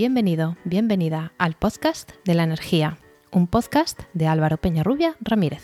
[0.00, 2.96] Bienvenido, bienvenida al podcast de la energía,
[3.32, 5.62] un podcast de Álvaro Peñarrubia Ramírez.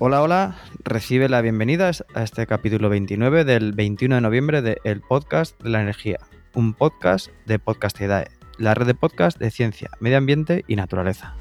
[0.00, 5.02] Hola, hola, recibe la bienvenida a este capítulo 29 del 21 de noviembre de El
[5.02, 6.18] Podcast de la Energía,
[6.56, 11.36] un podcast de Podcastidae, la red de podcast de ciencia, medio ambiente y naturaleza.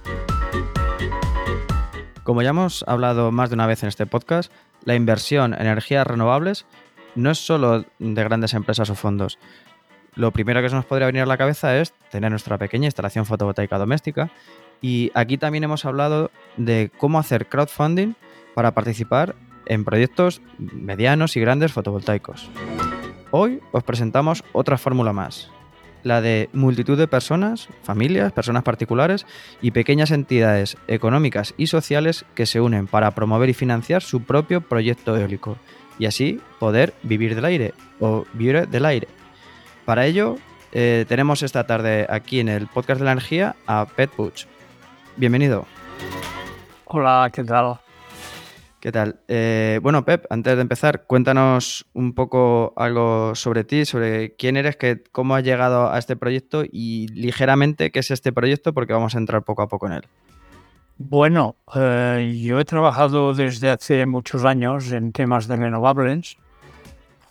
[2.24, 4.52] Como ya hemos hablado más de una vez en este podcast,
[4.84, 6.66] la inversión en energías renovables
[7.16, 9.40] no es solo de grandes empresas o fondos.
[10.16, 13.26] Lo primero que se nos podría venir a la cabeza es tener nuestra pequeña instalación
[13.26, 14.32] fotovoltaica doméstica
[14.82, 18.16] y aquí también hemos hablado de cómo hacer crowdfunding
[18.54, 22.50] para participar en proyectos medianos y grandes fotovoltaicos.
[23.38, 25.52] Hoy os presentamos otra fórmula más,
[26.04, 29.26] la de multitud de personas, familias, personas particulares
[29.62, 34.62] y pequeñas entidades económicas y sociales que se unen para promover y financiar su propio
[34.62, 35.58] proyecto eólico
[36.00, 39.10] y así poder vivir del aire o vivir del aire.
[39.84, 40.38] Para ello,
[40.72, 44.46] eh, tenemos esta tarde aquí en el podcast de la energía a Pet Butch.
[45.18, 45.66] Bienvenido.
[46.86, 47.80] Hola, ¿qué tal?
[48.86, 49.20] ¿Qué tal?
[49.28, 54.78] Eh, bueno, Pep, antes de empezar, cuéntanos un poco algo sobre ti, sobre quién eres,
[54.78, 59.16] que, cómo has llegado a este proyecto y ligeramente qué es este proyecto, porque vamos
[59.16, 60.04] a entrar poco a poco en él.
[61.00, 66.38] Bueno, eh, yo he trabajado desde hace muchos años en temas de renovables.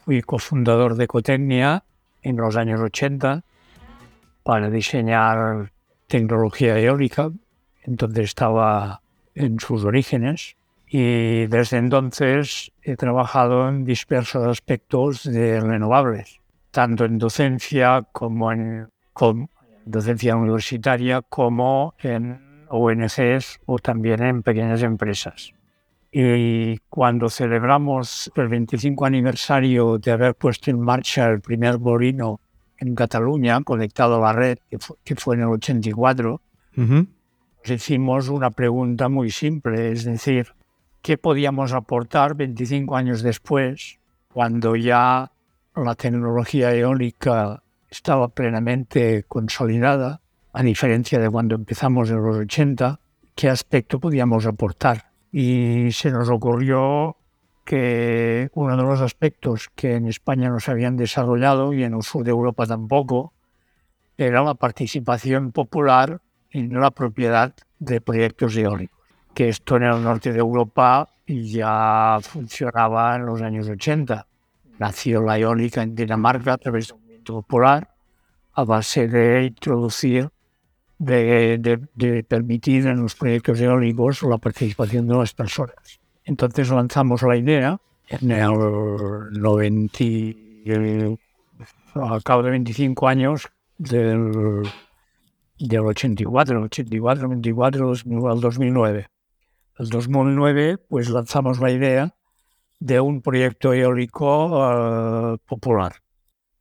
[0.05, 1.85] Fui cofundador de Ecotecnia
[2.23, 3.45] en los años 80
[4.43, 5.71] para diseñar
[6.09, 7.31] tecnología eólica.
[7.85, 9.03] Entonces estaba
[9.37, 10.57] en sus orígenes
[10.97, 16.39] y desde entonces he trabajado en dispersos aspectos de renovables,
[16.71, 18.87] tanto en docencia como en,
[19.85, 25.53] docencia universitaria como en ONGs o también en pequeñas empresas.
[26.13, 32.39] Y cuando celebramos el 25 aniversario de haber puesto en marcha el primer bolino
[32.79, 34.59] en Cataluña, conectado a la red,
[35.03, 36.41] que fue, en el 84,
[36.77, 40.55] nos hicimos una pregunta muy simple, es decir,
[41.05, 43.99] qué podíamos aportar 25 años después,
[44.33, 45.33] cuando ya
[45.77, 50.23] la tecnología eólica estaba plenamente consolidada,
[50.55, 53.01] a diferencia de cuando empezamos en los 80,
[53.35, 55.11] qué aspecto podíamos aportar.
[55.31, 57.19] Y se nos ocurrió
[57.67, 62.03] que uno de los aspectos que en España no se habían desarrollado y en el
[62.03, 63.35] sur de Europa tampoco,
[64.17, 68.94] era la participación popular en la propiedad de proyectos eólicos
[69.35, 74.27] que esto en el norte de Europa ya funcionaba en los años 80.
[74.79, 77.91] Nació la eólica en Dinamarca a través de un movimiento popular
[78.55, 80.31] a base de introducir,
[80.99, 86.01] de, permitir en los proyectos eólicos la participación de las personas.
[86.25, 87.79] Entonces lanzamos la idea
[88.09, 88.53] en el
[89.33, 90.05] 90,
[91.95, 94.63] al cabo de 25 años del,
[95.59, 97.93] del 84, 84, 24,
[98.31, 99.07] al 2009
[99.79, 102.15] el 2009 pues lanzamos la idea
[102.81, 105.97] de un proyecto eólico eh, popular.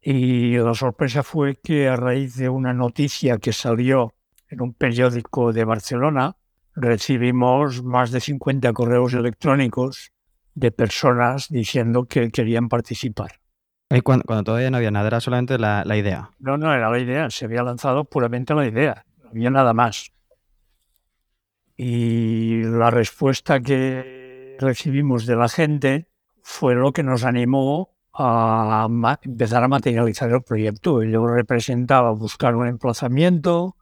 [0.02, 4.14] Y la sorpresa fue que a raíz de una noticia que salió
[4.50, 6.36] en un periódico de Barcelona,
[6.76, 10.12] recibimos más de 50 correos electrónicos
[10.56, 13.40] de personas diciendo que querían participar.
[13.90, 15.08] ¿Y cuando, todavía no había nada?
[15.08, 16.32] ¿Era solamente la, la idea?
[16.40, 17.30] No, no era la idea.
[17.30, 19.06] Se había lanzado puramente la idea.
[19.22, 20.13] No había nada más.
[21.76, 26.08] Y la respuesta que recibimos de la gente
[26.42, 28.88] fue lo que nos animó a
[29.24, 31.02] empezar a materializar el proyecto.
[31.04, 33.76] Yo representaba buscar un emplazamiento,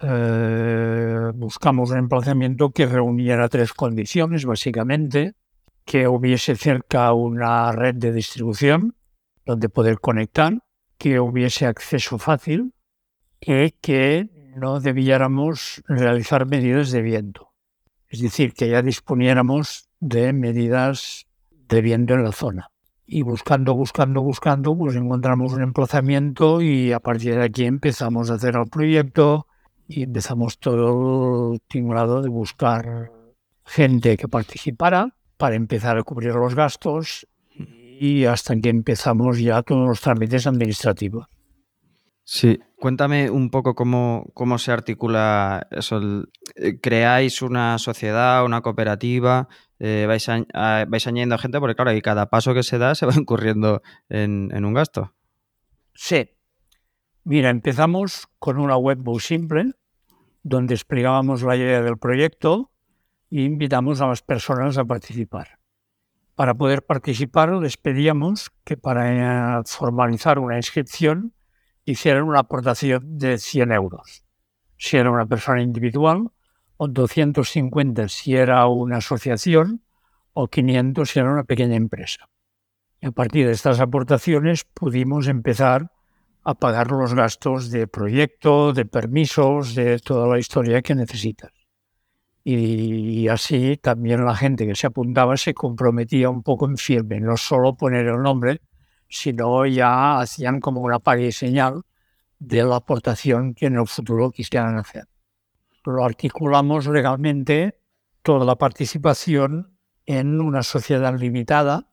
[0.00, 5.34] eh, buscamos un emplazamiento que reuniera tres condiciones, básicamente,
[5.84, 8.94] que hubiese cerca una red de distribución
[9.44, 10.62] donde poder conectar,
[10.96, 12.74] que hubiese acceso fácil
[13.40, 17.52] y que no debiéramos realizar medidas de viento.
[18.08, 21.26] Es decir, que ya disponiéramos de medidas
[21.68, 22.70] de viento en la zona.
[23.06, 28.34] Y buscando, buscando, buscando, pues encontramos un emplazamiento y a partir de aquí empezamos a
[28.34, 29.46] hacer el proyecto
[29.88, 33.10] y empezamos todo el tinglado de buscar
[33.64, 37.26] gente que participara para empezar a cubrir los gastos
[37.56, 41.26] y hasta que empezamos ya todos los trámites administrativos.
[42.24, 46.00] Sí, cuéntame un poco cómo, cómo se articula eso.
[46.54, 49.48] Eh, ¿Creáis una sociedad, una cooperativa?
[49.80, 51.58] Eh, vais, vais, añadiendo gente?
[51.58, 55.14] Porque claro, y cada paso que se da se va incurriendo en, un gasto.
[55.94, 56.30] Sí.
[57.24, 59.72] Mira, empezamos con una web muy simple,
[60.42, 62.70] donde explicábamos la idea del proyecto
[63.30, 65.58] e invitamos a las personas a participar.
[66.34, 71.34] Para poder participar les pedíamos que para formalizar una inscripción
[71.84, 74.24] hicieran una aportación de 100 euros,
[74.78, 76.30] si era una persona individual,
[76.76, 79.82] o 250 si era una asociación,
[80.32, 82.28] o 500 si era una pequeña empresa.
[83.00, 85.90] Y a partir de estas aportaciones pudimos empezar
[86.44, 91.52] a pagar los gastos de proyecto, de permisos, de toda la historia que necesitas.
[92.44, 97.36] Y, así también la gente que se apuntaba se comprometía un poco en firme, no
[97.36, 98.60] solo poner el nombre,
[99.12, 101.82] sino ya hacían como una y señal
[102.38, 105.04] de la aportación que en el futuro quisieran hacer.
[105.84, 107.78] Lo articulamos legalmente
[108.22, 109.76] toda la participación
[110.06, 111.88] en una sociedad limitada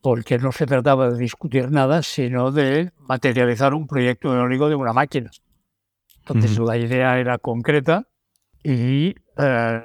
[0.00, 4.94] porque no se trataba de discutir nada, sino de materializar un proyecto eólico de una
[4.94, 5.30] máquina.
[6.20, 8.08] Entonces la idea era concreta
[8.62, 9.82] y eh,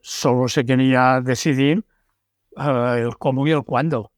[0.00, 1.84] solo se quería decidir
[2.56, 4.13] eh, el cómo y el cuándo.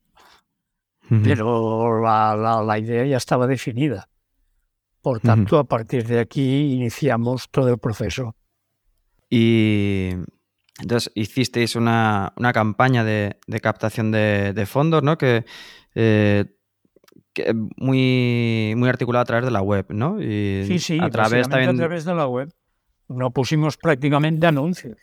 [1.09, 4.09] Pero la, la, idea ya estaba definida.
[5.01, 8.35] Por tanto, a partir de aquí iniciamos todo el proceso.
[9.29, 10.09] Y
[10.79, 15.17] entonces hicisteis una, campaña de, captación de, fondos, ¿no?
[15.17, 15.45] Que,
[15.95, 16.45] eh,
[17.77, 20.17] muy, muy articulada a través de la web, ¿no?
[20.19, 21.69] sí, sí, a través, también...
[21.69, 22.51] a través de la web.
[23.07, 24.97] No pusimos prácticamente anuncios.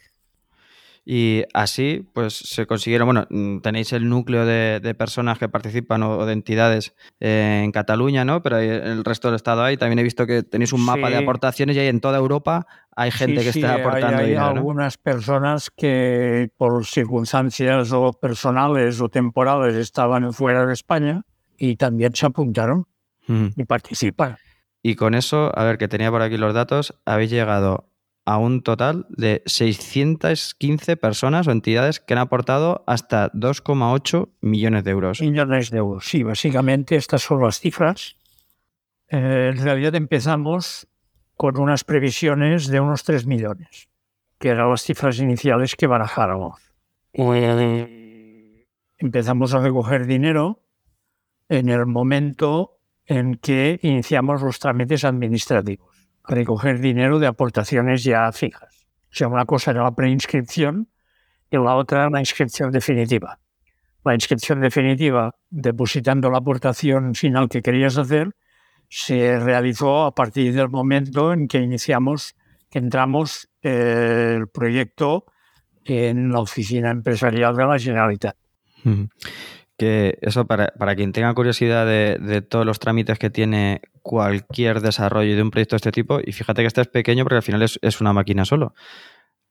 [1.07, 6.25] Y así, pues se consiguieron, bueno, mm, tenéis el núcleo de, personas que participan o,
[6.25, 8.43] de entidades eh, en Cataluña, ¿no?
[8.43, 9.77] Pero el resto del Estado hay.
[9.77, 12.67] También he visto que tenéis un mapa de aportaciones y hay en toda Europa
[12.97, 19.09] hay gente que está aportando hay, hay algunas personas que por circunstancias o personales o
[19.09, 21.23] temporales estaban fuera de España
[21.59, 22.87] y también se apuntaron
[23.27, 24.37] y participan.
[24.83, 27.89] Y con eso, a ver, que tenía por aquí los datos, habéis llegado
[28.25, 34.91] a un total de 615 personas o entidades que han aportado hasta 2,8 millones de
[34.91, 35.21] euros.
[35.21, 38.17] Millones de euros, sí, básicamente estas son las cifras.
[39.09, 40.89] Eh, en realidad empezamos
[41.37, 43.89] con unas previsiones de unos 3 millones,
[44.39, 46.61] que eran las cifras iniciales que barajáramos.
[48.97, 50.63] Empezamos a recoger dinero
[51.49, 55.94] en el momento en que iniciamos los trámites administrativos
[56.27, 58.87] recoger dinero de aportaciones ya fijas.
[59.11, 60.89] O sea, una cosa era la preinscripción
[61.51, 63.39] y la otra la inscripción definitiva.
[64.05, 68.35] La inscripción definitiva, depositando la aportación final que querías hacer,
[68.89, 72.37] se realizó a partir del momento en que iniciamos,
[72.71, 75.27] que entramos eh, el proyecto
[75.85, 78.37] en la oficina empresarial de la Generalitat
[79.77, 85.43] que eso para, quien tenga curiosidad de, todos los trámites que tiene cualquier desarrollo de
[85.43, 88.01] un proyecto de este tipo, y fíjate que este es pequeño porque al final es,
[88.01, 88.75] una máquina solo.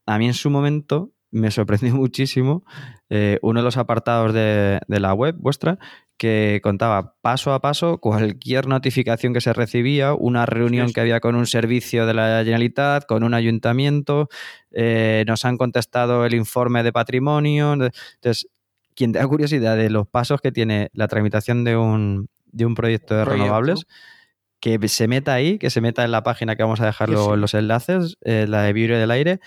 [0.06, 2.64] A mí en su momento me sorprendió muchísimo
[3.10, 5.80] eh, uno de los apartados de, la web vuestra
[6.16, 11.36] que contaba paso a paso cualquier notificación que se recibía, una reunión que había con
[11.36, 14.30] un servicio de la Generalitat, con un ayuntamiento,
[14.72, 17.74] eh, nos han contestado el informe de patrimonio.
[17.74, 18.48] Entonces,
[18.96, 23.16] quien tenga curiosidad de los pasos que tiene la tramitación de un, de un proyecto
[23.16, 23.86] de renovables,
[24.60, 27.36] que se meta ahí, que se meta en la página que vamos a dejar luego
[27.36, 29.40] los enlaces, eh, la de Vibrio del Aire,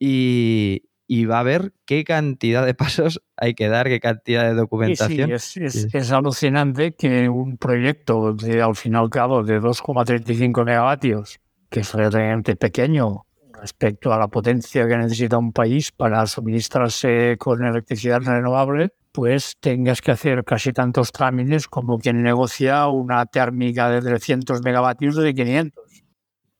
[0.00, 0.82] y,
[1.26, 5.38] va a ver qué cantidad de pasos hay que dar, qué cantidad de documentación.
[5.38, 11.38] Sí, es, alucinante que un proyecto de, al final cabo de 2,35 megavatios,
[11.70, 13.26] que es relativamente pequeño,
[13.64, 20.02] respecto a la potencia que necesita un país para suministrarse con electricidad renovable, pues tengas
[20.02, 26.03] que hacer casi tantos trámites como quien negocia una térmica de 300 megavatios de 500.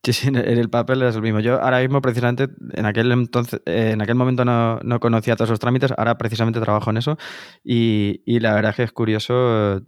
[0.04, 1.40] Sí, sí, en el papel es el mismo.
[1.40, 5.48] Yo ahora mismo precisamente en aquel entonces, eh, en aquel momento no, no, conocía todos
[5.48, 7.16] esos trámites, ahora precisamente trabajo en eso
[7.64, 9.80] y, y, la verdad es que es curioso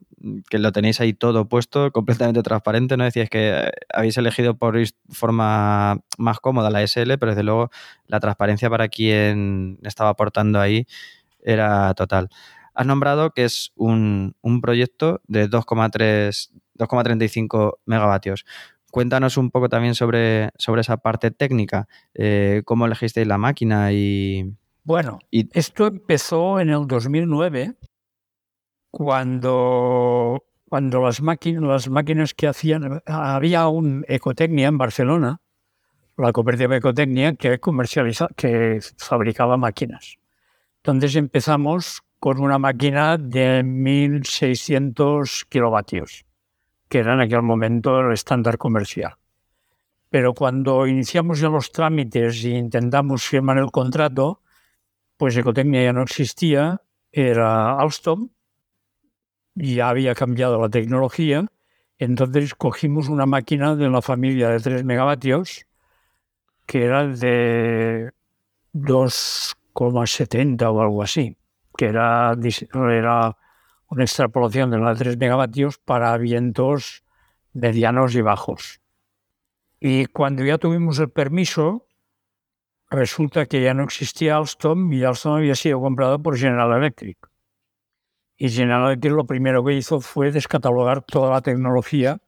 [0.48, 3.04] que lo tenéis ahí todo puesto, completamente transparente, ¿no?
[3.04, 4.78] Decíais que habéis elegido por
[5.10, 7.70] forma más cómoda la SL, pero desde luego
[8.06, 10.86] la transparencia para quien estaba aportando ahí
[11.42, 12.30] era total.
[12.74, 18.44] Has nombrado que es un, un proyecto de 2,3 2,35 megavatios.
[18.96, 24.54] Cuéntanos un poco también sobre, sobre esa parte técnica, eh, cómo elegisteis la máquina y...
[24.84, 27.74] Bueno, esto empezó en el 2009,
[28.90, 33.02] cuando, cuando las, máquinas, las máquinas que hacían...
[33.04, 35.42] Había un Ecotecnia en Barcelona,
[36.16, 40.16] la cooperativa Ecotecnia, que, comercializa, que fabricaba máquinas.
[40.78, 46.25] Entonces empezamos con una máquina de 1600 kilovatios
[46.96, 49.16] que era en aquel momento el estándar comercial.
[50.08, 54.40] Pero cuando iniciamos ya los trámites e intentamos firmar el contrato,
[55.18, 56.80] pues Ecotecnia ya no existía,
[57.12, 58.30] era Alstom,
[59.56, 61.44] ya había cambiado la tecnología,
[61.98, 65.66] entonces cogimos una máquina de la familia de 3 megavatios,
[66.64, 68.10] que era de
[68.72, 71.36] 2,70 o algo así,
[71.76, 72.34] que era,
[72.72, 73.36] era
[73.88, 77.04] una extrapolación de de 3 megavatios para vientos
[77.52, 78.80] medianos y bajos.
[79.80, 81.86] Y cuando ya tuvimos el permiso,
[82.90, 87.18] resulta que ya no existía Alstom y Alstom había sido comprado por General Electric.
[88.36, 92.18] Y General Electric lo primero que hizo fue descatalogar toda la tecnología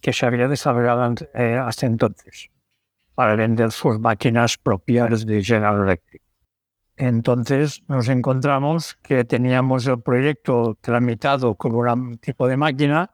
[0.00, 2.50] que se había desarrollado eh, hasta entonces
[3.14, 6.22] para vender sus máquinas propias de General Electric.
[7.00, 13.12] Entonces nos encontramos que teníamos el proyecto tramitado como un tipo de máquina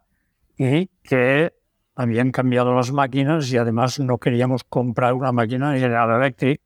[0.56, 1.52] y que
[1.94, 6.62] habían cambiado las máquinas y además no queríamos comprar una máquina de General Electric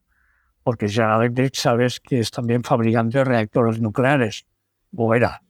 [0.62, 4.46] porque General Electric sabes que es también fabricante de reactores nucleares,
[4.94, 5.42] o era.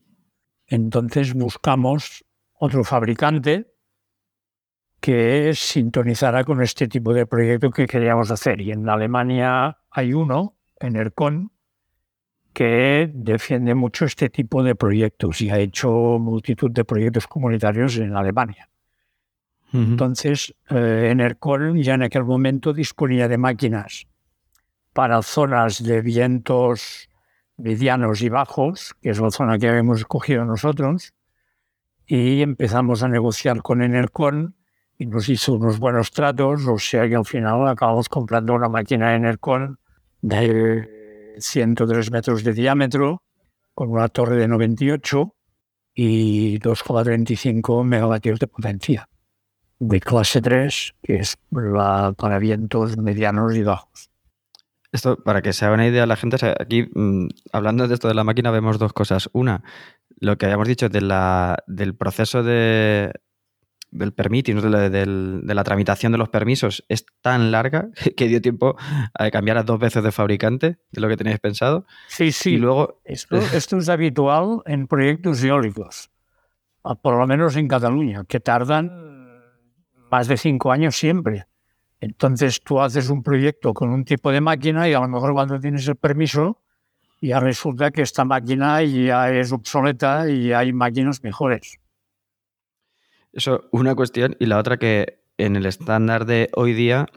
[0.65, 3.71] Entonces buscamos otro fabricante
[4.99, 8.59] que sintonizara con este tipo de proyecto que queríamos hacer.
[8.59, 11.51] Y en Alemania hay uno, en ERCON,
[12.53, 15.89] que defiende mucho este tipo de proyectos y ha hecho
[16.19, 18.69] multitud de proyectos comunitarios en Alemania.
[19.71, 24.07] Entonces, eh, Enercon ya en aquel momento disponía de máquinas
[24.93, 27.07] para zonas de vientos
[27.57, 31.13] medianos y bajos, que es la zona que habíamos escogido nosotros,
[32.07, 34.55] y empezamos a negociar con Enercon
[34.97, 39.15] y nos hizo unos buenos tratos, o sea que al final acabamos comprando una máquina
[39.15, 39.77] Enercon
[40.21, 40.98] de
[41.39, 43.23] 103 metros de diámetro,
[43.73, 45.35] con una torre de 98
[45.93, 49.09] y 2,35 megavatios de potencia,
[49.79, 54.09] de clase 3, que es para vientos medianos y bajos.
[54.91, 58.15] Esto, para que se haga una idea la gente, aquí mm, hablando de esto de
[58.15, 59.29] la máquina vemos dos cosas.
[59.33, 59.63] Una,
[60.19, 63.11] lo que habíamos dicho de la, del proceso de,
[63.91, 65.05] del permitting, de,
[65.53, 68.75] la tramitación de los permisos, es tan larga que dio tiempo
[69.13, 71.85] a cambiar a dos veces de fabricante de lo que teníais pensado.
[72.07, 72.51] Sí, sí.
[72.51, 73.01] Y luego...
[73.03, 76.11] Esto, es habitual en proyectos eólicos,
[77.01, 78.89] por lo menos en Cataluña, que tardan
[80.11, 81.45] más de cinco años siempre.
[81.99, 85.59] Entonces tú haces un proyecto con un tipo de máquina y a lo mejor cuando
[85.59, 86.61] tienes el permiso
[87.21, 91.79] ya resulta que esta máquina ya es obsoleta y hay máquinas mejores.
[93.33, 94.35] Eso, una cuestión.
[94.39, 97.07] Y la otra que en el estándar de hoy día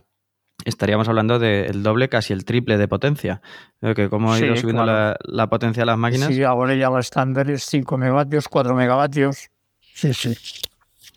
[0.64, 3.42] estaríamos hablando del doble, casi el triple de potencia.
[3.80, 6.28] Que como ha ido subiendo la, potencia de las máquinas.
[6.28, 9.50] Sí, ahora ya el estándar es 5 megavatios, 4 megavatios.
[9.94, 10.36] Sí, sí.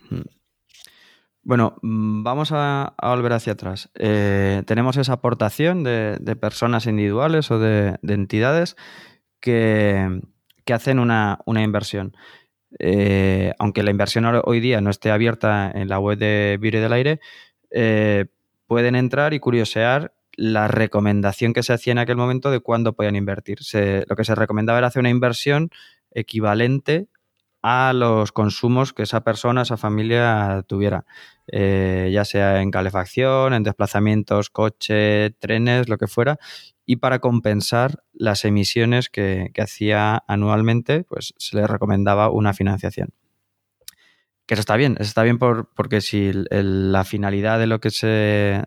[0.09, 0.21] Mm.
[1.43, 3.91] Bueno, mm, vamos a, volver hacia atrás.
[3.95, 8.75] Eh, tenemos esa aportación de, personas individuales o de, entidades
[9.39, 10.21] que,
[10.73, 12.15] hacen una, una inversión.
[12.79, 16.93] Eh, aunque la inversión hoy día no esté abierta en la web de Vire del
[16.93, 17.19] Aire,
[17.71, 18.25] eh,
[18.67, 23.15] pueden entrar y curiosear la recomendación que se hacía en aquel momento de cuándo podían
[23.15, 23.59] invertir.
[24.07, 25.69] lo que se recomendaba era hacer una inversión
[26.11, 27.07] equivalente
[27.67, 31.03] a los consumos que esa persona, esa familia tuviera,
[31.47, 36.37] eh, ya sea en calefacción, en desplazamientos, coche, trenes, lo que fuera,
[36.85, 43.09] y para compensar las emisiones que, hacía anualmente, pues se le recomendaba una financiación.
[44.45, 48.07] Que eso está bien, eso está bien porque si la finalidad de lo que se,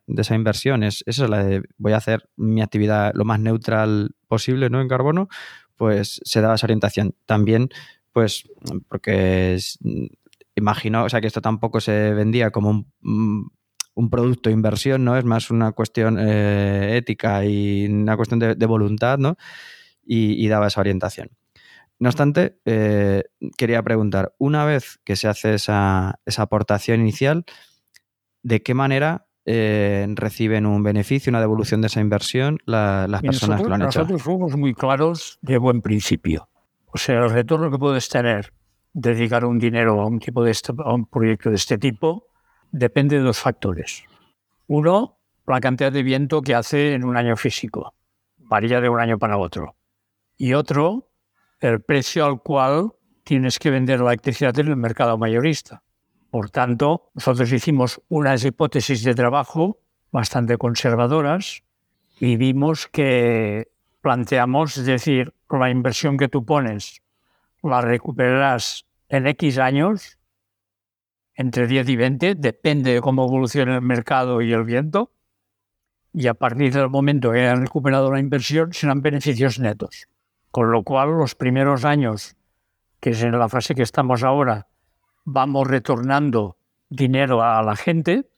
[0.06, 4.16] de esa inversión es eso, la de voy a hacer mi actividad lo más neutral
[4.26, 4.80] posible ¿no?
[4.80, 5.28] en carbono,
[5.76, 7.14] pues se daba esa orientación.
[7.26, 7.68] También,
[8.12, 8.50] pues,
[8.88, 9.56] porque
[10.56, 13.52] imagino, o sea, que esto tampoco se vendía como un,
[13.98, 15.16] un producto de inversión, ¿no?
[15.16, 19.36] Es más una cuestión eh, ética y una cuestión de, voluntad, ¿no?
[20.04, 21.30] Y, daba esa orientación.
[21.98, 23.24] No obstante, eh,
[23.56, 27.44] quería preguntar, una vez que se hace esa, aportación inicial,
[28.44, 33.68] ¿de qué manera eh, reciben un beneficio, una devolución de esa inversión las personas que
[33.68, 33.98] lo han hecho?
[33.98, 36.48] Nosotros fuimos muy claros de buen principio.
[36.86, 38.52] O sea, el retorno que puedes tener
[38.92, 42.27] dedicar un dinero a un, tipo de este, a un proyecto de este tipo
[42.72, 44.04] depende de dos factores.
[44.66, 47.94] Uno, la cantidad de viento que hace en un año físico.
[48.36, 49.76] Varía de un año para otro.
[50.36, 51.10] Y otro,
[51.60, 52.92] el precio al cual
[53.24, 55.82] tienes que vender la electricidad en el mercado mayorista.
[56.30, 61.62] Por tanto, nosotros hicimos unas hipótesis de trabajo bastante conservadoras
[62.20, 63.68] y vimos que
[64.00, 67.02] planteamos, es decir, la inversión que tú pones
[67.62, 70.17] la recuperarás en X años
[71.38, 75.12] entre 10 y 20, depende de cómo evolucione el mercado y el viento.
[76.12, 80.08] Y a partir del momento que hayan recuperado la inversión, serán beneficios netos.
[80.50, 82.34] Con lo cual, los primeros años,
[82.98, 84.66] que es en la fase que estamos ahora,
[85.24, 88.28] vamos retornando dinero a la gente.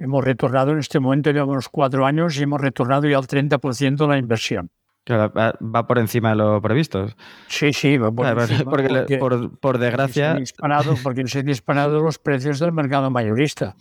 [0.00, 4.08] Hemos retornado en este momento, llevamos cuatro años y hemos retornado ya el 30% de
[4.08, 4.72] la inversión.
[5.04, 7.08] Claro, va, va por encima de lo previsto.
[7.48, 10.94] Sí, sí, va por, Claro, encima porque, porque- por, por desgracia, porque se han disparado,
[11.02, 13.74] porque se han disparado los precios del mercado mayorista.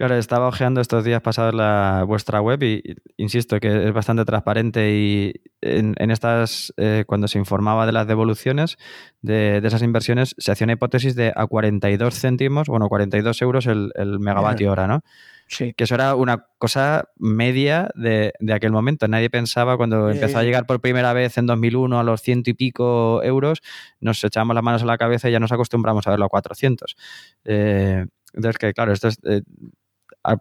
[0.00, 4.24] Claro, estaba ojeando estos días pasados la, vuestra web y y insisto que es bastante
[4.24, 8.78] transparente y en, en estas, eh, cuando se informaba de las devoluciones
[9.20, 13.66] de, de esas inversiones, se hacía una hipótesis de a 42 céntimos, bueno, 42 euros
[13.66, 15.02] el, el megavatio hora, ¿no?
[15.48, 15.74] Sí.
[15.76, 19.06] Que eso era una cosa media de, de aquel momento.
[19.06, 22.48] Nadie pensaba cuando Eh, empezó a llegar por primera vez en 2001 a los ciento
[22.48, 23.60] y pico euros,
[24.00, 26.96] nos echamos las manos a la cabeza y ya nos acostumbramos a verlo a 400.
[27.44, 29.18] Eh, entonces, que claro, esto es...
[29.24, 29.42] eh,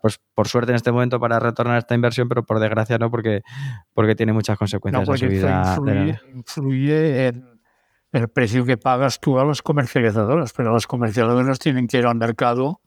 [0.02, 3.42] pues por suerte en este momento para retornar esta inversión, pero por desgracia no, porque,
[3.94, 5.94] porque tiene muchas No, consecuencias porque la esto subida.
[5.94, 7.60] de influye, la- influye en
[8.12, 12.16] el precio que pagas tú a las comercializadoras, pero las comercializadoras tienen que ir al
[12.16, 12.82] mercado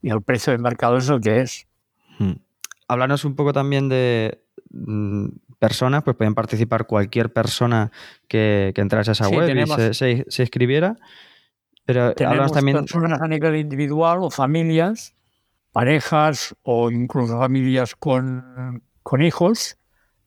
[0.00, 1.66] y el precio del mercado es el que es.
[2.18, 2.32] Hmm.
[2.88, 5.26] Háblanos un poco también de mm,
[5.58, 7.92] personas, pues pueden participar cualquier persona
[8.26, 10.96] que, que entrase a esa Sí, web tenemos- y se, se- se inscribiera.
[11.84, 12.78] Pero Tenemos también.
[12.78, 15.14] personas a nivel individual o familias,
[15.72, 19.78] parejas o incluso familias con, con hijos.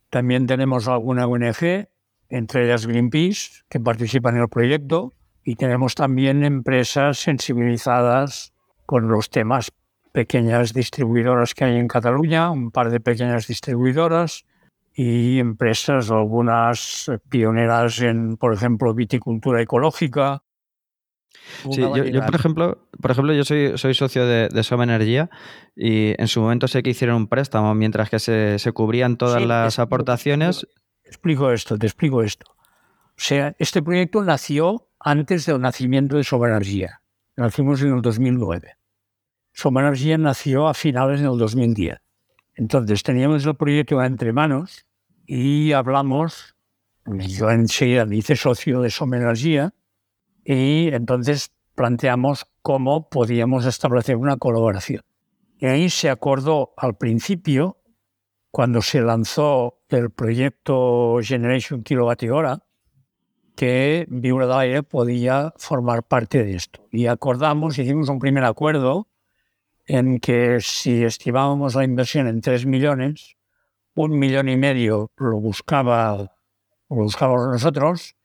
[0.10, 1.88] También tenemos alguna ONG,
[2.30, 5.14] entre ellas Greenpeace, que participa en el proyecto.
[5.44, 8.54] Y tenemos también empresas sensibilizadas
[8.88, 9.72] con los temas,
[10.12, 14.46] pequeñas distribuidoras que hay en Cataluña, un par de pequeñas distribuidoras
[14.94, 20.42] y empresas, algunas pioneras en, por ejemplo, viticultura ecológica.
[21.72, 25.30] Sí, yo, yo, por ejemplo, por ejemplo, yo soy, soy socio de, de Soma Energía
[25.76, 29.42] y en su momento sé que hicieron un préstamo mientras que se, se cubrían todas
[29.42, 30.68] Sí, las explico, aportaciones.
[31.04, 32.46] Te explico esto, te explico esto.
[32.52, 37.02] O sea, este proyecto nació antes del nacimiento de Soma Energía.
[37.38, 38.76] Nacimos en el 2009.
[39.54, 41.98] Soma Energía nació a finales del 2010.
[42.56, 44.86] Entonces teníamos el proyecto entre manos
[45.26, 46.56] y hablamos,
[47.06, 49.74] yo enseguida me hice socio de Soma Energía
[50.46, 55.02] y entonces planteamos cómo podíamos establecer una colaboración.
[55.58, 57.82] Y ahí se acordó al principio
[58.52, 62.64] cuando se lanzó el proyecto Generation Kilowatt Hora,
[63.56, 66.88] que Viure d'Aire podía formar parte de esto.
[66.92, 69.08] Y acordamos, hicimos un primer acuerdo
[69.86, 73.36] en que si estimábamos la inversión en 3 millones,
[73.96, 76.32] un millón y medio lo buscaba
[76.90, 78.16] lo buscábamos nosotros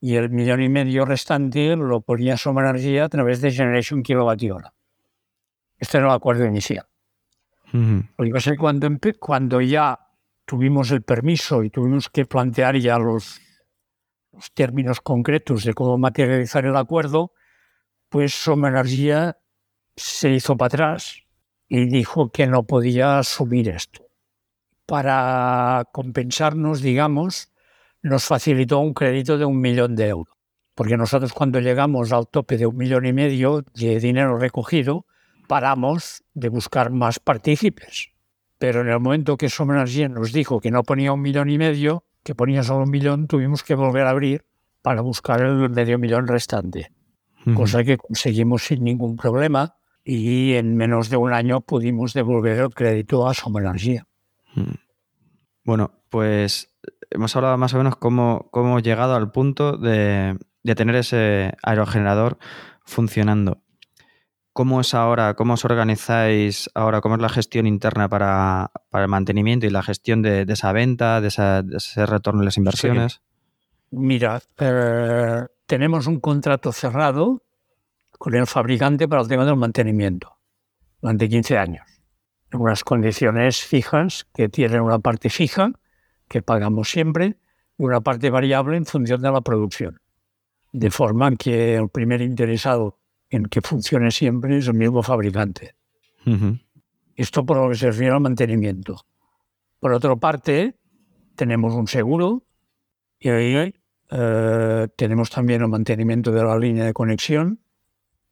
[0.00, 4.42] y el millón y medio restante lo ponía Soma Energía a través de Generation Kilowatt
[4.50, 4.72] Hora.
[5.78, 6.86] Este era el acuerdo inicial.
[7.72, 8.88] Lo que cuando,
[9.20, 9.98] cuando ya
[10.44, 13.40] tuvimos el permiso y tuvimos que plantear ya los,
[14.32, 17.32] los términos concretos de cómo materializar el acuerdo,
[18.08, 19.38] pues Soma Energía
[19.94, 21.22] se hizo para atrás
[21.68, 24.06] y dijo que no podía asumir esto.
[24.86, 27.49] Para compensarnos, digamos,
[28.02, 30.34] nos facilitó un crédito de un millón de euros.
[30.74, 35.06] Porque nosotros cuando llegamos al tope de un millón y medio de dinero recogido,
[35.46, 38.10] paramos de buscar más partícipes.
[38.58, 42.04] Pero en el momento que Energía nos dijo que no ponía un millón y medio,
[42.22, 44.44] que ponía solo un millón, tuvimos que volver a abrir
[44.82, 46.92] para buscar el medio millón restante.
[47.54, 52.70] Cosa que conseguimos sin ningún problema y en menos de un año pudimos devolver el
[52.70, 53.32] crédito a.
[53.32, 54.74] Mm.
[55.64, 56.70] Bueno, pues
[57.10, 61.54] hemos hablado más o menos cómo, cómo hemos llegado al punto de, de tener ese
[61.62, 62.38] aerogenerador
[62.84, 63.62] funcionando.
[64.52, 65.34] ¿Cómo es ahora?
[65.34, 67.00] ¿Cómo os organizáis ahora?
[67.00, 70.72] ¿Cómo es la gestión interna para, para el mantenimiento y la gestión de, de esa
[70.72, 73.20] venta, de, esa- de ese retorno de las inversiones?
[73.92, 77.42] Mira, eh, tenemos un contrato cerrado
[78.18, 80.36] con el fabricante para el tema del mantenimiento
[81.00, 81.86] durante 15 años.
[82.52, 85.70] En unas condiciones fijas que tienen una parte fija
[86.30, 87.36] que pagamos siempre
[87.76, 90.00] y una parte variable en función de la producción.
[90.72, 95.74] De forma que el primer interesado en que funcione siempre es el mismo fabricante.
[96.24, 96.58] Ujú.
[97.16, 99.04] Esto por lo que se refiere al mantenimiento.
[99.80, 100.76] Por otra parte,
[101.34, 102.44] tenemos un seguro
[103.18, 103.74] y ahí
[104.10, 107.60] eh, tenemos también el mantenimiento de la línea de conexión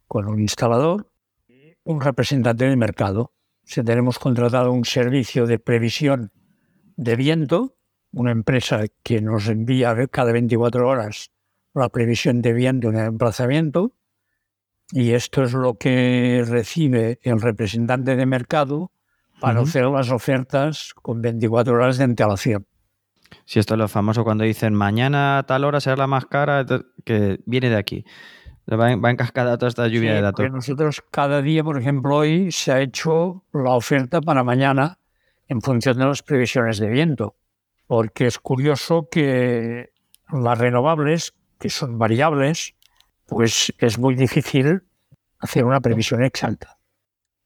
[0.06, 1.10] con un instalador
[1.48, 3.32] y un representante de mercado.
[3.64, 6.30] Si tenemos contratado un servicio de previsión
[6.96, 7.77] de viento,
[8.12, 11.30] una empresa que nos envía cada 24 horas
[11.74, 13.92] la previsión de viento en el emplazamiento
[14.90, 18.90] Y esto es lo que recibe el representante de mercado
[19.40, 22.66] para hacer las ofertas con 24 horas de antelación.
[23.44, 26.64] Si esto es lo famoso cuando dicen mañana a tal hora será la más cara,
[27.04, 28.04] que viene de aquí.
[28.70, 30.50] Va, en, cascada toda esta lluvia de datos.
[30.50, 34.98] Nosotros cada día, por ejemplo, hoy se ha hecho la oferta para mañana
[35.46, 37.37] en función de las previsiones de viento.
[37.88, 39.92] Porque es curioso que
[40.30, 42.76] las renovables, que son variables,
[43.26, 44.82] pues es muy difícil
[45.40, 46.78] hacer una previsión exacta.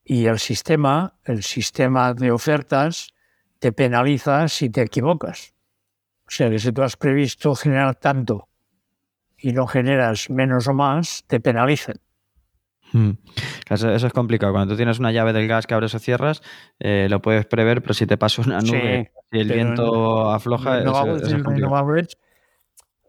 [0.04, 3.14] Y el sistema, el sistema de ofertas,
[3.60, 5.54] te penaliza si te equivocas.
[6.26, 8.48] O sea, que si tú has previsto generar tanto
[9.38, 11.96] y no generas menos o más, te penalizan.
[12.92, 13.12] Hmm.
[13.68, 14.52] Eso, es complicado.
[14.52, 16.42] Cuando tú tienes una llave del gas que abres o cierras,
[16.78, 20.84] eh, lo puedes prever, pero si te pasa una nube y el viento afloja, es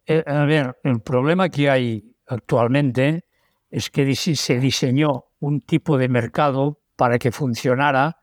[0.05, 3.25] eh, a ver, el problema que hay actualmente
[3.69, 8.17] es que se diseñó un tipo de mercado para que funcionara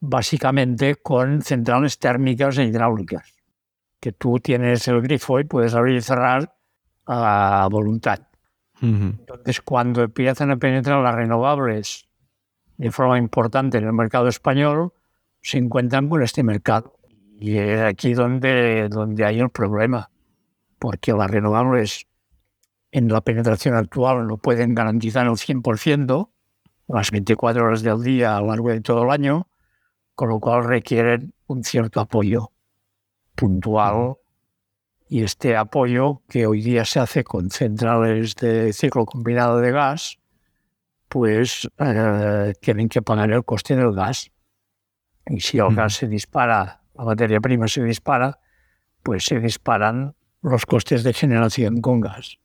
[0.00, 3.32] básicamente con centrales térmicas e hidráulicas,
[4.00, 6.54] que tú tienes el grifo y puedes abrir y cerrar
[7.06, 8.20] a voluntad.
[8.84, 12.08] Entonces, cuando empiezan a penetrar las renovables
[12.76, 14.92] de forma importante en el mercado español,
[15.40, 16.98] se encuentran con este mercado.
[17.38, 20.10] Y es aquí donde, donde hay el problema,
[20.78, 22.06] porque las renovables
[22.92, 26.30] en la penetración actual no pueden garantizar el 100%
[26.86, 29.48] las 24 horas del día a lo largo de todo el año,
[30.14, 32.52] con lo cual requieren un cierto apoyo
[33.34, 34.16] puntual
[35.08, 40.18] y este apoyo que hoy día se hace con centrales de ciclo combinado de gas,
[41.08, 44.30] pues eh, tienen que pagar el coste del gas.
[45.26, 48.40] Y si el gas se dispara, la materia prima se dispara,
[49.02, 52.38] pues se disparan los costes de generación con gas.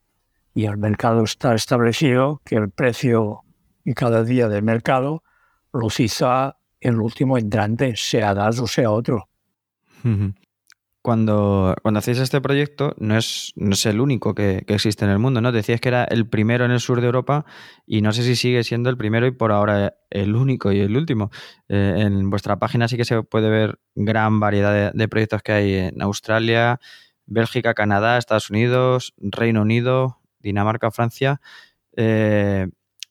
[0.54, 3.42] Y el mercado está establecido que el precio
[3.86, 5.24] y cada día del mercado
[5.72, 9.30] lo fija el último entrante, sea gas o sea otro
[11.10, 15.18] cuando, cuando hacéis este proyecto, no es, no es el único que, existe en el
[15.18, 15.52] mundo, ¿no?
[15.52, 17.48] Decías que era el primero en el sur de Europa
[17.88, 20.96] y no sé si sigue siendo el primero y por ahora el único y el
[20.96, 21.32] último.
[21.68, 25.74] Eh, en vuestra página sí que se puede ver gran variedad de, proyectos que hay
[25.74, 26.80] en Australia,
[27.26, 31.42] Bélgica, Canadá, Estados Unidos, Reino Unido, Dinamarca, Francia.
[31.98, 32.68] Eh,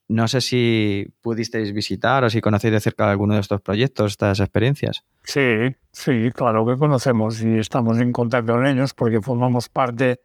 [0.08, 4.40] no sé si pudisteis visitar o si conocéis de cerca alguno de estos proyectos, estas
[4.40, 5.04] experiencias.
[5.22, 10.20] Sí, sí, claro que conocemos y estamos en contacto con ellos porque formamos parte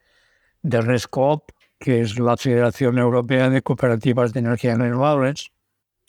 [0.61, 5.51] de RESCOP, que es la Federación Europea de Cooperativas de Energías Renovables.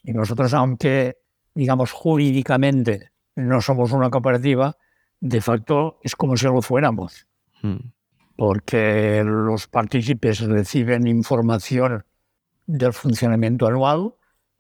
[0.05, 1.19] Y nosotros, aunque,
[1.55, 4.77] digamos, jurídicamente no somos una cooperativa,
[5.19, 7.27] de facto es como si lo fuéramos.
[7.61, 7.91] Hmm.
[8.37, 12.05] Porque los partícipes reciben información
[12.67, 14.15] del funcionamiento anual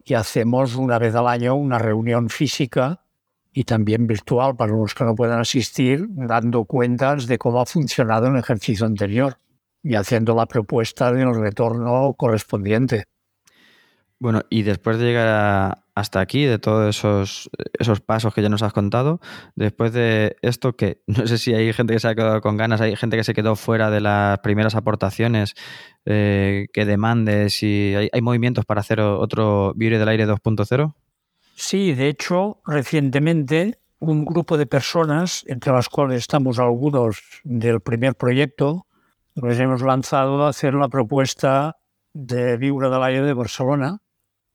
[0.04, 3.04] y hacemos una vez al año una reunión física
[3.52, 8.26] y también virtual para los que no puedan asistir, dando cuentas de cómo ha funcionado
[8.26, 9.38] el ejercicio anterior
[9.82, 13.04] y haciendo la propuesta del retorno correspondiente.
[14.18, 18.62] Bueno, y después de llegar hasta aquí, de todos esos, esos pasos que ya nos
[18.62, 19.20] has contado,
[19.54, 22.80] después de esto, que no sé si hay gente que se ha quedado con ganas,
[22.80, 25.54] hay gente que se quedó fuera de las primeras aportaciones,
[26.04, 30.94] eh, que demande si hay, movimientos para hacer otro Vibre del Aire 2.0.
[31.54, 38.16] Sí, de hecho, recientemente un grupo de personas, entre las cuales estamos algunos del primer
[38.16, 38.86] proyecto,
[39.34, 41.78] nos hemos lanzado a hacer la propuesta
[42.12, 44.00] de Viure del Aire de Barcelona,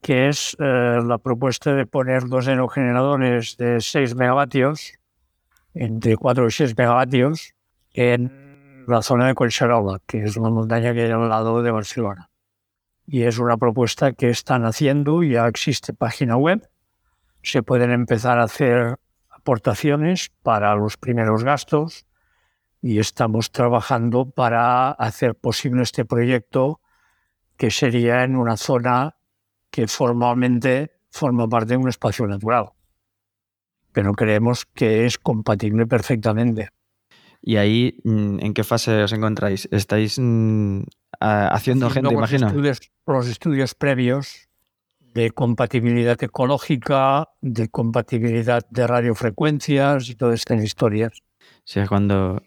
[0.01, 4.93] que es eh, la propuesta de poner dos aerogeneradores de 6 megavatios,
[5.73, 7.53] entre 4 y 6 megavatios,
[7.93, 12.29] en la zona de Collserola, que es una montaña que hay al lado de Barcelona.
[13.05, 16.69] Y es una propuesta que están haciendo, ya existe página web,
[17.41, 18.97] se pueden empezar a hacer
[19.29, 22.05] aportaciones para los primeros gastos
[22.81, 26.81] y estamos trabajando para hacer posible este proyecto
[27.57, 29.15] que sería en una zona
[29.69, 32.71] que formalmente forma parte de un espacio natural.
[33.91, 36.69] Pero creemos que es compatible perfectamente.
[37.41, 39.67] ¿Y ahí mm, en qué fase os encontráis?
[39.71, 40.81] ¿Estáis mm,
[41.19, 42.47] haciendo gente, imagino?
[42.47, 44.49] Estudios, los estudios previos
[45.13, 51.23] de compatibilidad ecológica, de compatibilidad de radiofrecuencias y todas estas historias.
[51.63, 52.41] Sí, es cuando,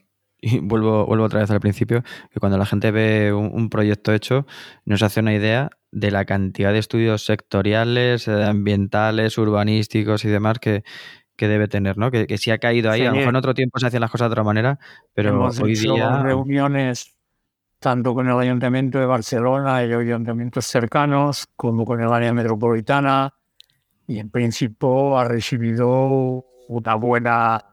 [0.44, 4.44] y vuelvo, vuelvo otra vez al principio, que cuando la gente ve un, proyecto hecho,
[4.84, 10.58] nos hace una idea de la cantidad de estudios sectoriales, eh, ambientales, urbanísticos y demás
[10.58, 10.82] que,
[11.38, 12.12] debe tener, ¿no?
[12.12, 14.12] Que, que si ha caído ahí, a lo mejor en otro tiempo se hacían las
[14.12, 14.78] cosas de otra manera,
[15.12, 16.22] pero Hemos hoy hecho día...
[16.22, 17.16] reuniones
[17.80, 23.34] tanto con el Ayuntamiento de Barcelona y ayuntamientos cercanos, como con el área metropolitana,
[24.06, 27.64] y en principio ha recibido una buena,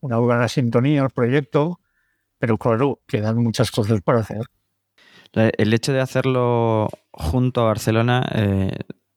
[0.00, 1.78] una buena sintonía el proyecto,
[2.46, 4.46] pero claro, quedan muchas cosas para hacer.
[5.32, 8.70] El hecho de hacerlo junto a Barcelona, eh,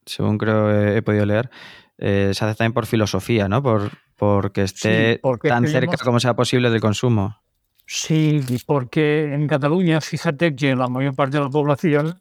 [0.03, 1.51] según creo he podido leer,
[1.99, 3.61] eh, se hace también por filosofía, ¿no?
[3.61, 7.37] Por, porque esté tan cerca como sea posible del consumo.
[7.85, 12.19] Sí, porque en Cataluña, fíjate que la mayor parte de la población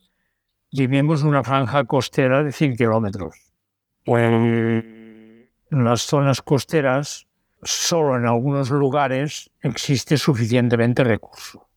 [0.71, 3.35] vivimos en una franja costera de 100 kilómetros.
[4.05, 7.28] Pues en las zonas costeras,
[7.63, 11.69] solo en algunos lugares existe suficientemente recurso.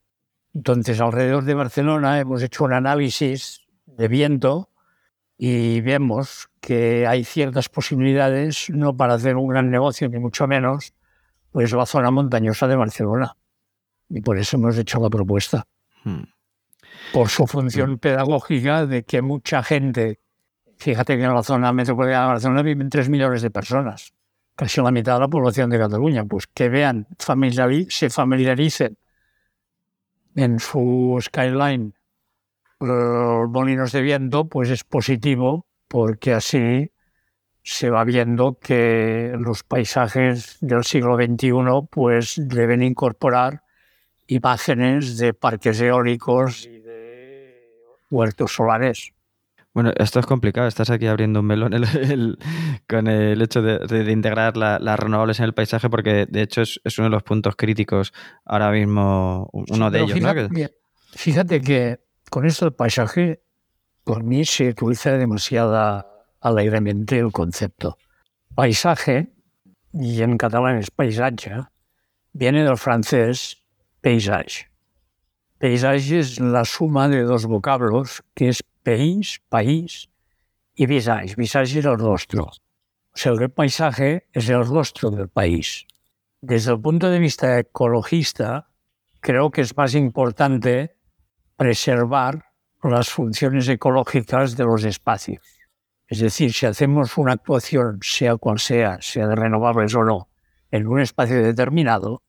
[0.54, 4.70] Entonces, alrededor de Barcelona hemos hecho un análisis de viento
[5.38, 10.92] y vemos que hay ciertas posibilidades, no para hacer un gran negocio, ni mucho menos,
[11.50, 13.36] pues la zona montañosa de Barcelona.
[14.08, 15.66] Y por eso hemos hecho la propuesta.
[16.04, 16.24] Hmm.
[17.12, 17.98] Por su función hmm.
[17.98, 20.20] pedagógica de que mucha gente,
[20.76, 24.12] fíjate que en la zona metropolitana de Barcelona viven 3 millones de personas,
[24.54, 27.06] casi la mitad de la población de Cataluña, pues que vean,
[27.88, 28.96] se familiaricen
[30.34, 31.94] en su skyline
[32.80, 36.90] los molinos de viento, pues es positivo porque así
[37.62, 41.52] se va viendo que los paisajes del siglo XXI
[41.90, 43.62] pues deben incorporar
[44.26, 47.68] imágenes de parques eólicos y de
[48.10, 49.12] huertos solares.
[49.74, 50.68] Bueno, esto es complicado.
[50.68, 51.72] Estás aquí abriendo un melón
[52.88, 57.06] con el hecho de, integrar las renovables en el paisaje, porque de hecho es, uno
[57.06, 58.12] de los puntos críticos
[58.44, 60.18] ahora mismo, uno de ellos.
[61.14, 63.42] Fíjate que con esto del paisaje,
[64.04, 66.06] por mí se utiliza demasiado
[66.40, 67.98] alegremente el concepto.
[68.54, 69.32] Paisaje,
[69.92, 71.52] y en catalán es paisaje,
[72.32, 73.62] viene del francés
[74.00, 74.70] paysage.
[75.58, 80.08] Paysage es la suma de dos vocablos, que es país, país,
[80.74, 81.34] y visage.
[81.36, 82.44] Visage es el rostro.
[82.44, 85.86] O sea, el paisaje es el rostro del país.
[86.40, 88.70] Desde el punto de vista ecologista,
[89.20, 90.96] creo que es más importante
[91.56, 92.46] preservar
[92.82, 95.44] las funciones ecológicas de los espacios.
[96.08, 100.28] Es decir, si hacemos una actuación, sea cual sea, sea de renovables o no,
[100.70, 102.22] en un espacio determinado,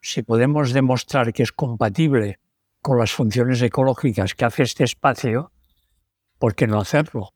[0.00, 2.38] si podemos demostrar que es compatible
[2.80, 5.50] con las funciones ecológicas que hace este espacio,
[6.38, 7.32] ¿por qué no hacerlo?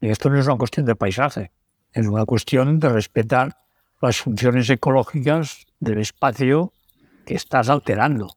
[0.00, 1.52] Y esto no es una cuestión de paisaje,
[1.92, 3.56] es una cuestión de respetar
[4.00, 6.72] las funciones ecológicas del espacio
[7.24, 8.36] que estás alterando.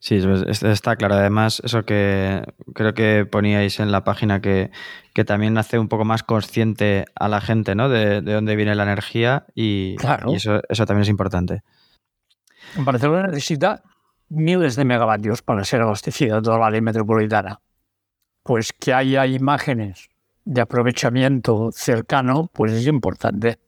[0.00, 0.20] Sí,
[0.64, 1.14] está claro.
[1.14, 2.42] Además, eso que
[2.74, 4.70] creo que poníais en la página que,
[5.24, 7.88] también hace un poco más consciente a la gente, ¿no?
[7.88, 9.96] De, dónde viene la energía y,
[10.34, 11.62] eso, eso también es importante.
[12.76, 13.82] Barcelona necesita
[14.28, 17.60] miles de megavatios para ser abastecida toda la área metropolitana.
[18.44, 20.08] Pues que haya imágenes
[20.44, 23.58] de aprovechamiento cercano, pues es importante.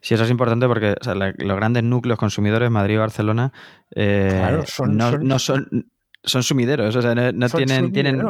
[0.00, 0.94] Sí, eso es importante porque
[1.38, 3.52] los grandes núcleos consumidores, Madrid y Barcelona,
[3.94, 5.88] eh, son, no, son,
[6.22, 6.94] son, sumideros.
[6.94, 8.22] O sea, no, tienen, tienen.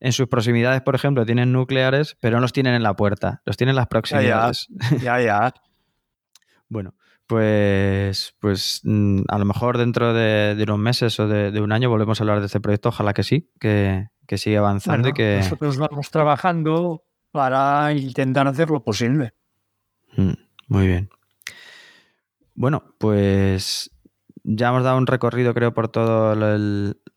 [0.00, 3.40] En sus proximidades, por ejemplo, tienen nucleares, pero no los tienen en la puerta.
[3.44, 4.68] Los tienen en las proximidades.
[5.00, 5.54] Ya, ya.
[6.68, 6.94] bueno,
[7.26, 12.20] pues, pues mm, a lo mejor dentro de, unos meses o de, un año volvemos
[12.20, 12.90] a hablar de este proyecto.
[12.90, 15.38] Ojalá que sí, que, que siga avanzando y que.
[15.38, 19.34] Nosotros vamos trabajando para intentar hacer lo posible.
[20.16, 20.32] Mm.
[20.68, 21.10] Muy bien.
[22.54, 23.90] Bueno, pues
[24.44, 26.36] ya hemos dado un recorrido, creo, por todos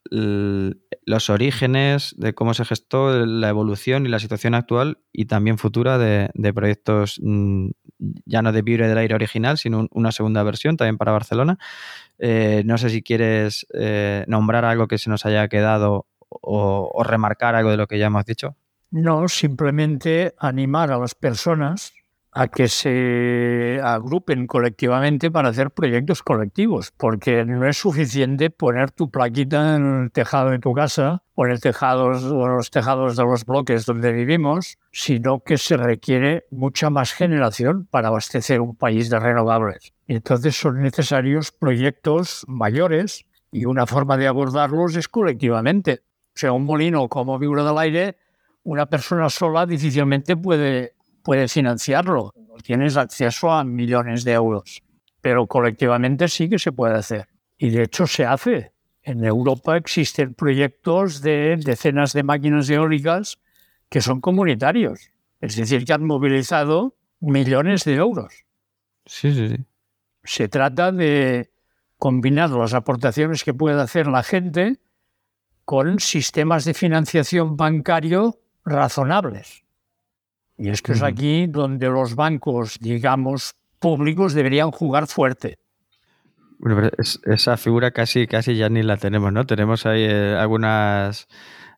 [0.10, 5.98] los orígenes de cómo se gestó la evolución y la situación actual y también futura
[5.98, 7.70] de, proyectos mm,
[8.26, 11.60] ya no de Vibre del Aire original, sino una segunda versión también para Barcelona.
[12.18, 17.56] Eh, no sé si quieres eh, nombrar algo que se nos haya quedado o remarcar
[17.56, 18.56] algo de lo que ya hemos dicho.
[18.90, 21.94] No, simplemente animar a las personas
[22.38, 29.10] a que se agrupen colectivamente para hacer proyectos colectivos, porque no es suficiente poner tu
[29.10, 33.24] plaquita en el tejado de tu casa o en el tejados, o los tejados de
[33.24, 39.10] los bloques donde vivimos, sino que se requiere mucha más generación para abastecer un país
[39.10, 39.94] de renovables.
[40.06, 46.02] entonces son necesarios proyectos mayores y una forma de abordarlos es colectivamente.
[46.36, 48.18] O sea, un molino como Vibra del Aire,
[48.62, 50.97] una persona sola difícilmente puede
[51.28, 54.82] puedes financiarlo, tienes acceso a millones de euros,
[55.20, 57.28] pero colectivamente sí que se puede hacer.
[57.58, 58.72] Y de hecho se hace.
[59.02, 63.40] En Europa existen proyectos de decenas de máquinas eólicas
[63.90, 65.12] que son comunitarios,
[65.42, 68.46] es decir, que han movilizado millones de euros.
[69.06, 69.66] Sí, sí, sí.
[70.24, 71.52] Se trata de
[71.98, 74.80] combinar las aportaciones que puede hacer la gente
[75.66, 79.67] con sistemas de financiación bancario razonables.
[80.58, 85.60] Y esto es aquí donde los bancos, digamos, públicos deberían jugar fuerte.
[86.60, 86.90] Bueno,
[87.26, 89.46] esa figura casi, casi ya ni la tenemos, ¿no?
[89.46, 91.28] Tenemos ahí eh, algunas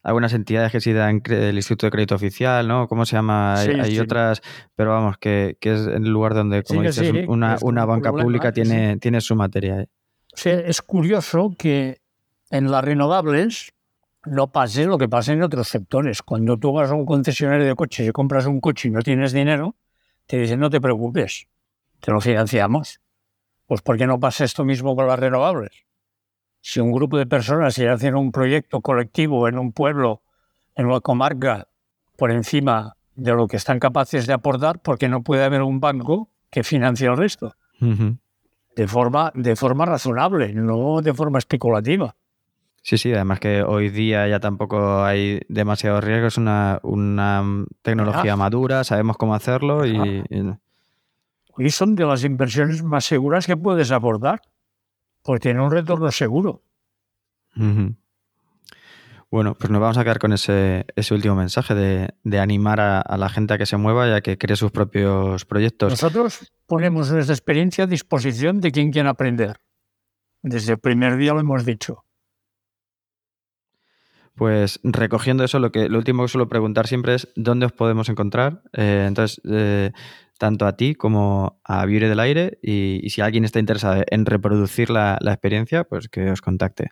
[0.02, 2.88] algunas entidades que sí dan el Instituto de Crédito Oficial, ¿no?
[2.88, 3.60] ¿Cómo se llama?
[3.60, 4.42] hay, otras,
[4.76, 9.20] pero vamos, que, es el lugar donde, como dices, una, una banca pública tiene, tiene
[9.20, 9.82] su materia.
[9.82, 9.88] ¿eh?
[10.46, 12.00] es curioso que
[12.50, 13.74] en las renovables
[14.26, 16.22] no pase lo que pasa en otros sectores.
[16.22, 19.32] Cuando tú vas a un concesionario de coches y compras un coche y no tienes
[19.32, 19.76] dinero,
[20.28, 21.48] te dicen no te preocupes,
[22.00, 23.02] te lo financiamos.
[23.66, 25.86] Pues ¿por qué no pasa esto mismo con las renovables?
[26.62, 30.22] Si un grupo de personas se hacen un proyecto colectivo en un pueblo,
[30.76, 31.68] en una comarca,
[32.18, 35.80] por encima de lo que están capaces de aportar, ¿por qué no puede haber un
[35.80, 37.56] banco que financie el resto?
[38.76, 42.16] de, forma, de forma razonable, no de forma especulativa.
[42.82, 46.80] Sí, sí, además que hoy día ya tampoco hay demasiado riesgo, es una,
[47.82, 50.24] tecnología madura, sabemos cómo hacerlo y,
[51.58, 51.70] y...
[51.70, 54.42] son de las inversiones más seguras que puedes abordar,
[55.24, 56.64] porque tiene un retorno seguro.
[59.32, 63.30] Bueno, pues nos vamos a quedar con ese, último mensaje de, animar a, a, la
[63.30, 65.92] gente a que se mueva y a que cree sus propios proyectos.
[65.92, 69.60] Nosotros ponemos nuestra experiencia a disposición de quien quiera aprender.
[70.42, 72.06] Desde el primer día lo hemos dicho.
[74.40, 78.08] Pues recogiendo eso, lo, que, lo último que suelo preguntar siempre es dónde os podemos
[78.08, 78.62] encontrar.
[78.72, 79.92] Eh, entonces, eh,
[80.38, 84.92] tanto a ti como a Viure del Aire y, si alguien está interesado en reproducir
[84.92, 86.92] la, experiencia, pues que os contacte.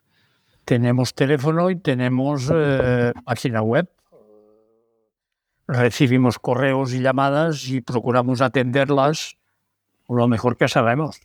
[0.65, 3.89] Tenemos teléfono y tenemos eh, página web.
[5.69, 9.37] Recibimos correos y llamadas y procuramos atenderlas
[10.09, 11.21] lo mejor que sabemos.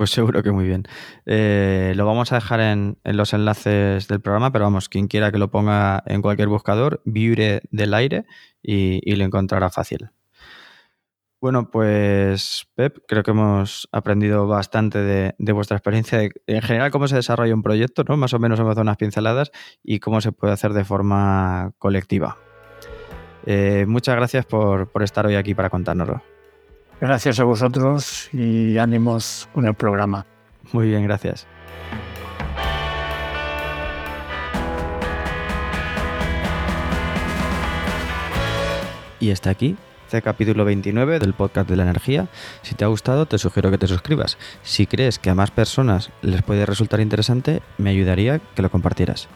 [0.00, 0.84] Pues seguro que muy bien.
[1.26, 5.36] Eh, lo vamos a dejar en, los enlaces del programa, pero vamos, quien quiera que
[5.36, 8.24] lo ponga en cualquier buscador, Viure del aire
[8.62, 10.08] y, lo encontrará fácil.
[11.38, 15.00] Bueno, pues Pep, creo que hemos aprendido bastante
[15.36, 18.16] de, vuestra experiencia, en general cómo se desarrolla un proyecto, ¿no?
[18.16, 19.52] Más o menos hemos dado unas pinceladas
[19.84, 22.38] y cómo se puede hacer de forma colectiva.
[23.44, 26.22] Eh, muchas gracias por, por estar hoy aquí para contárnoslo.
[27.00, 30.26] Gracias a vosotros y ánimos con el programa.
[30.72, 31.46] Muy bien, gracias.
[39.18, 42.26] Y hasta aquí este capítulo 29 del podcast de la energía.
[42.62, 44.38] Si te ha gustado, te sugiero que te suscribas.
[44.62, 49.28] Si crees que a más personas les puede resultar interesante, me ayudaría que lo compartieras.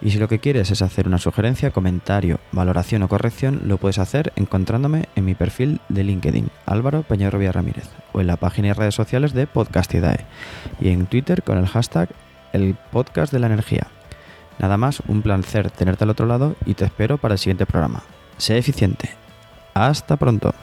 [0.00, 3.98] Y si lo que quieres es hacer una sugerencia, comentario, valoración o corrección, lo puedes
[3.98, 8.72] hacer encontrándome en mi perfil de LinkedIn, Álvaro Peñarrobia Ramírez, o en la página y
[8.72, 10.24] redes sociales de Podcastidae,
[10.80, 12.10] y en Twitter con el hashtag
[12.52, 13.88] El Podcast de la Energía.
[14.58, 18.02] Nada más, un placer tenerte al otro lado y te espero para el siguiente programa.
[18.36, 19.10] Sé eficiente.
[19.74, 20.54] Hasta pronto.